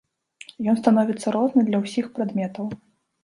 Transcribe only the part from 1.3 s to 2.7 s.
розны для ўсіх прадметаў.